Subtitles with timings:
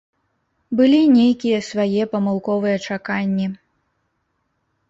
[0.77, 3.47] Былі нейкія свае памылковыя чаканні.